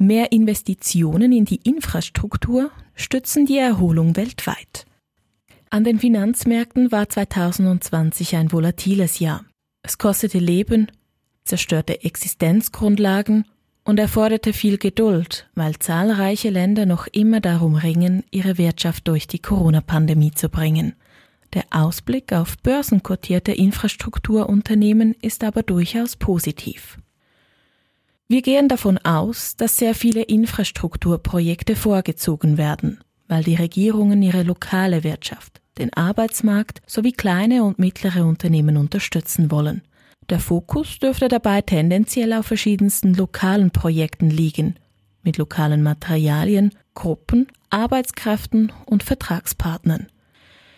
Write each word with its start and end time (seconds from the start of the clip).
Mehr 0.00 0.30
Investitionen 0.30 1.32
in 1.32 1.44
die 1.44 1.60
Infrastruktur 1.64 2.70
stützen 2.94 3.46
die 3.46 3.58
Erholung 3.58 4.14
weltweit. 4.14 4.86
An 5.70 5.82
den 5.82 5.98
Finanzmärkten 5.98 6.92
war 6.92 7.08
2020 7.08 8.36
ein 8.36 8.52
volatiles 8.52 9.18
Jahr. 9.18 9.44
Es 9.82 9.98
kostete 9.98 10.38
Leben, 10.38 10.92
zerstörte 11.44 12.04
Existenzgrundlagen 12.04 13.44
und 13.82 13.98
erforderte 13.98 14.52
viel 14.52 14.78
Geduld, 14.78 15.50
weil 15.56 15.80
zahlreiche 15.80 16.50
Länder 16.50 16.86
noch 16.86 17.08
immer 17.08 17.40
darum 17.40 17.74
ringen, 17.74 18.22
ihre 18.30 18.56
Wirtschaft 18.56 19.08
durch 19.08 19.26
die 19.26 19.40
Corona-Pandemie 19.40 20.30
zu 20.30 20.48
bringen. 20.48 20.94
Der 21.54 21.64
Ausblick 21.70 22.32
auf 22.32 22.56
börsenkotierte 22.58 23.50
Infrastrukturunternehmen 23.50 25.16
ist 25.22 25.42
aber 25.42 25.64
durchaus 25.64 26.14
positiv. 26.14 26.98
Wir 28.30 28.42
gehen 28.42 28.68
davon 28.68 28.98
aus, 28.98 29.56
dass 29.56 29.78
sehr 29.78 29.94
viele 29.94 30.20
Infrastrukturprojekte 30.20 31.74
vorgezogen 31.74 32.58
werden, 32.58 33.00
weil 33.26 33.42
die 33.42 33.54
Regierungen 33.54 34.20
ihre 34.20 34.42
lokale 34.42 35.02
Wirtschaft, 35.02 35.62
den 35.78 35.90
Arbeitsmarkt 35.94 36.82
sowie 36.86 37.12
kleine 37.12 37.64
und 37.64 37.78
mittlere 37.78 38.26
Unternehmen 38.26 38.76
unterstützen 38.76 39.50
wollen. 39.50 39.80
Der 40.28 40.40
Fokus 40.40 40.98
dürfte 40.98 41.28
dabei 41.28 41.62
tendenziell 41.62 42.34
auf 42.34 42.44
verschiedensten 42.44 43.14
lokalen 43.14 43.70
Projekten 43.70 44.28
liegen, 44.28 44.74
mit 45.22 45.38
lokalen 45.38 45.82
Materialien, 45.82 46.74
Gruppen, 46.92 47.46
Arbeitskräften 47.70 48.72
und 48.84 49.02
Vertragspartnern. 49.02 50.08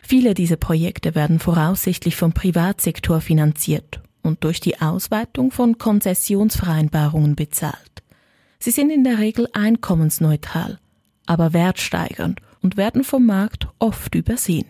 Viele 0.00 0.32
dieser 0.32 0.56
Projekte 0.56 1.14
werden 1.14 1.38
voraussichtlich 1.38 2.16
vom 2.16 2.32
Privatsektor 2.32 3.20
finanziert 3.20 4.00
und 4.24 4.42
durch 4.42 4.60
die 4.60 4.80
Ausweitung 4.80 5.52
von 5.52 5.78
Konzessionsvereinbarungen 5.78 7.36
bezahlt. 7.36 8.02
Sie 8.58 8.70
sind 8.70 8.90
in 8.90 9.04
der 9.04 9.18
Regel 9.18 9.46
einkommensneutral, 9.52 10.78
aber 11.26 11.52
wertsteigernd 11.52 12.40
und 12.62 12.76
werden 12.76 13.04
vom 13.04 13.26
Markt 13.26 13.68
oft 13.78 14.14
übersehen. 14.14 14.66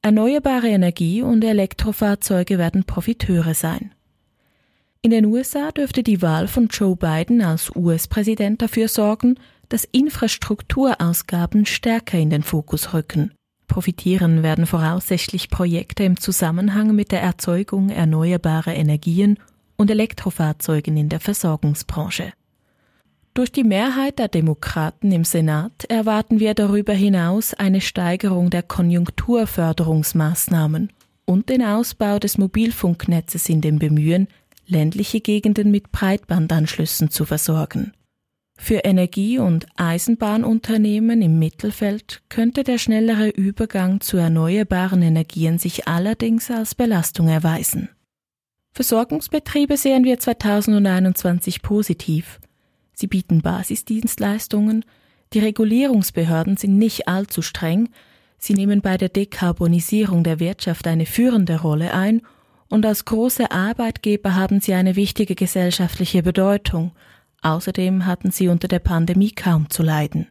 Erneuerbare 0.00 0.68
Energie 0.68 1.22
und 1.22 1.44
Elektrofahrzeuge 1.44 2.56
werden 2.56 2.84
Profiteure 2.84 3.54
sein. 3.54 3.92
In 5.02 5.10
den 5.10 5.26
USA 5.26 5.70
dürfte 5.70 6.02
die 6.02 6.22
Wahl 6.22 6.48
von 6.48 6.68
Joe 6.68 6.96
Biden 6.96 7.42
als 7.42 7.74
US-Präsident 7.76 8.62
dafür 8.62 8.88
sorgen, 8.88 9.38
dass 9.68 9.84
Infrastrukturausgaben 9.84 11.66
stärker 11.66 12.18
in 12.18 12.30
den 12.30 12.42
Fokus 12.42 12.94
rücken. 12.94 13.32
Profitieren 13.68 14.42
werden 14.42 14.66
voraussichtlich 14.66 15.48
Projekte 15.50 16.02
im 16.02 16.18
Zusammenhang 16.18 16.96
mit 16.96 17.12
der 17.12 17.22
Erzeugung 17.22 17.90
erneuerbarer 17.90 18.74
Energien 18.74 19.38
und 19.76 19.88
Elektrofahrzeugen 19.90 20.96
in 20.96 21.08
der 21.08 21.20
Versorgungsbranche. 21.20 22.32
Durch 23.34 23.52
die 23.52 23.62
Mehrheit 23.62 24.18
der 24.18 24.26
Demokraten 24.26 25.12
im 25.12 25.22
Senat 25.22 25.84
erwarten 25.84 26.40
wir 26.40 26.54
darüber 26.54 26.92
hinaus 26.92 27.54
eine 27.54 27.80
Steigerung 27.80 28.50
der 28.50 28.64
Konjunkturförderungsmaßnahmen 28.64 30.90
und 31.24 31.48
den 31.48 31.62
Ausbau 31.62 32.18
des 32.18 32.36
Mobilfunknetzes 32.38 33.48
in 33.48 33.60
dem 33.60 33.78
Bemühen, 33.78 34.26
ländliche 34.66 35.20
Gegenden 35.20 35.70
mit 35.70 35.92
Breitbandanschlüssen 35.92 37.10
zu 37.10 37.26
versorgen. 37.26 37.92
Für 38.60 38.80
Energie- 38.84 39.38
und 39.38 39.66
Eisenbahnunternehmen 39.76 41.22
im 41.22 41.38
Mittelfeld 41.38 42.22
könnte 42.28 42.64
der 42.64 42.76
schnellere 42.76 43.28
Übergang 43.28 44.00
zu 44.00 44.16
erneuerbaren 44.18 45.00
Energien 45.00 45.58
sich 45.58 45.86
allerdings 45.86 46.50
als 46.50 46.74
Belastung 46.74 47.28
erweisen. 47.28 47.88
Versorgungsbetriebe 48.72 49.76
sehen 49.76 50.04
wir 50.04 50.18
2021 50.18 51.62
positiv. 51.62 52.40
Sie 52.92 53.06
bieten 53.06 53.40
Basisdienstleistungen, 53.42 54.84
die 55.32 55.38
Regulierungsbehörden 55.38 56.56
sind 56.56 56.76
nicht 56.76 57.06
allzu 57.08 57.42
streng, 57.42 57.88
sie 58.38 58.54
nehmen 58.54 58.82
bei 58.82 58.96
der 58.96 59.08
Dekarbonisierung 59.08 60.24
der 60.24 60.40
Wirtschaft 60.40 60.86
eine 60.88 61.06
führende 61.06 61.60
Rolle 61.60 61.94
ein 61.94 62.22
und 62.68 62.84
als 62.84 63.04
große 63.04 63.50
Arbeitgeber 63.50 64.34
haben 64.34 64.60
sie 64.60 64.74
eine 64.74 64.96
wichtige 64.96 65.36
gesellschaftliche 65.36 66.22
Bedeutung, 66.22 66.92
Außerdem 67.42 68.06
hatten 68.06 68.30
sie 68.30 68.48
unter 68.48 68.68
der 68.68 68.80
Pandemie 68.80 69.30
kaum 69.30 69.70
zu 69.70 69.82
leiden. 69.82 70.26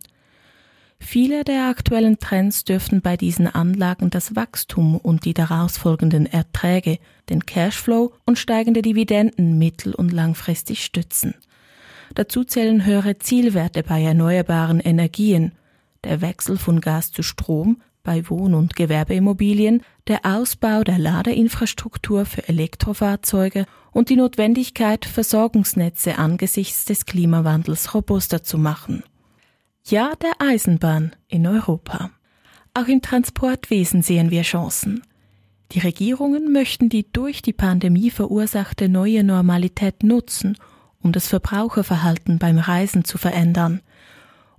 Viele 1.00 1.44
der 1.44 1.68
aktuellen 1.68 2.20
Trends 2.20 2.64
dürften 2.64 3.02
bei 3.02 3.18
diesen 3.18 3.48
Anlagen 3.48 4.10
das 4.10 4.36
Wachstum 4.36 4.98
und 4.98 5.26
die 5.26 5.34
daraus 5.34 5.78
folgenden 5.78 6.26
Erträge, 6.26 7.00
den 7.30 7.46
Cashflow 7.46 8.14
und 8.26 8.40
steigende 8.40 8.82
Dividenden 8.82 9.58
mittel- 9.58 9.94
und 9.94 10.12
langfristig 10.12 10.84
stützen. 10.84 11.36
Dazu 12.16 12.44
zählen 12.44 12.86
höhere 12.86 13.20
Zielwerte 13.20 13.84
bei 13.84 14.02
erneuerbaren 14.02 14.80
Energien, 14.80 15.52
der 16.04 16.22
Wechsel 16.22 16.58
von 16.58 16.82
Gas 16.82 17.12
zu 17.12 17.22
Strom 17.22 17.82
bei 18.08 18.30
Wohn- 18.30 18.54
und 18.54 18.78
Gewerbeimmobilien, 18.78 19.84
der 20.08 20.22
Ausbau 20.24 20.86
der 20.86 20.98
Ladeinfrastruktur 20.98 22.24
für 22.24 22.48
Elektrofahrzeuge 22.48 23.66
und 23.92 24.08
die 24.10 24.16
Notwendigkeit, 24.16 25.04
Versorgungsnetze 25.04 26.18
angesichts 26.18 26.86
des 26.86 27.06
Klimawandels 27.06 27.94
robuster 27.94 28.44
zu 28.44 28.58
machen. 28.58 29.04
Ja, 29.84 30.14
der 30.22 30.32
Eisenbahn 30.40 31.18
in 31.28 31.46
Europa. 31.46 32.12
Auch 32.74 32.88
im 32.88 33.02
Transportwesen 33.02 34.02
sehen 34.02 34.32
wir 34.32 34.44
Chancen. 34.44 35.04
Die 35.74 35.80
Regierungen 35.80 36.54
möchten 36.54 36.88
die 36.88 37.12
durch 37.12 37.42
die 37.42 37.52
Pandemie 37.52 38.10
verursachte 38.10 38.88
neue 38.88 39.26
Normalität 39.26 40.04
nutzen, 40.04 40.58
um 41.02 41.12
das 41.12 41.28
Verbraucherverhalten 41.28 42.40
beim 42.40 42.58
Reisen 42.58 43.04
zu 43.04 43.18
verändern. 43.18 43.82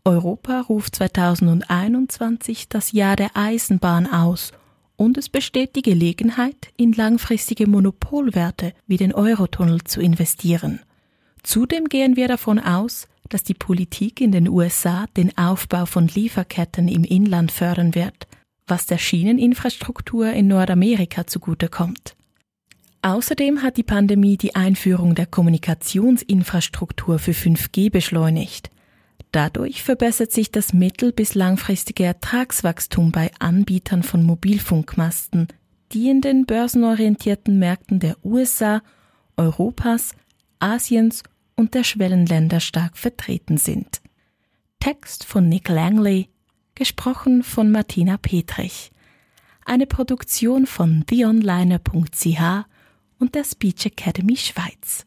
Europa 0.09 0.63
ruft 0.63 0.97
2021 0.97 2.71
das 2.71 2.93
Jahr 2.93 3.15
der 3.15 3.37
Eisenbahn 3.37 4.11
aus 4.11 4.53
und 4.97 5.19
es 5.19 5.29
besteht 5.29 5.77
die 5.77 5.83
Gelegenheit, 5.83 6.57
in 6.79 6.95
langfristige 6.95 7.67
Monopolwerte 7.67 8.73
wie 8.87 8.97
den 8.97 9.13
Eurotunnel 9.13 9.85
zu 9.85 10.01
investieren. 10.01 10.81
Zudem 11.43 11.91
gehen 11.91 12.17
wir 12.17 12.27
davon 12.27 12.59
aus, 12.59 13.07
dass 13.29 13.45
die 13.45 13.53
Politik 13.53 14.23
in 14.23 14.33
den 14.33 14.49
USA 14.49 15.05
den 15.15 15.37
Aufbau 15.37 15.85
von 15.85 16.09
Lieferketten 16.09 16.89
im 16.89 17.05
Inland 17.05 17.53
fördern 17.53 17.95
wird, 17.95 18.27
was 18.67 18.87
der 18.87 18.97
Schieneninfrastruktur 18.97 20.31
in 20.31 20.49
Nordamerika 20.49 21.27
zugutekommt. 21.27 22.17
Außerdem 23.03 23.63
hat 23.63 23.77
die 23.77 23.83
Pandemie 23.83 24.39
die 24.39 24.57
Einführung 24.57 25.15
der 25.15 25.27
Kommunikationsinfrastruktur 25.27 27.19
für 27.19 27.33
5G 27.33 27.91
beschleunigt. 27.91 28.71
Dadurch 29.33 29.83
verbessert 29.83 30.33
sich 30.33 30.51
das 30.51 30.73
mittel- 30.73 31.13
bis 31.13 31.35
langfristige 31.35 32.05
Ertragswachstum 32.05 33.13
bei 33.13 33.31
Anbietern 33.39 34.03
von 34.03 34.23
Mobilfunkmasten, 34.25 35.49
die 35.93 36.09
in 36.09 36.21
den 36.21 36.47
börsenorientierten 36.47 37.59
Märkten 37.59 38.01
der 38.01 38.17
USA, 38.25 38.83
Europas, 39.37 40.15
Asiens 40.59 41.23
und 41.57 41.75
der 41.75 41.85
Schwellenländer 41.85 42.61
stark 42.61 42.97
vertreten 42.97 43.59
sind. 43.59 44.01
Text 44.81 45.25
von 45.25 45.49
Nick 45.49 45.69
Langley, 45.69 46.29
gesprochen 46.75 47.43
von 47.43 47.71
Martina 47.71 48.17
Petrich. 48.17 48.93
Eine 49.65 49.87
Produktion 49.87 50.67
von 50.67 51.05
theonliner.ch 51.07 52.65
und 53.19 53.35
der 53.35 53.45
Speech 53.45 53.87
Academy 53.87 54.37
Schweiz. 54.37 55.05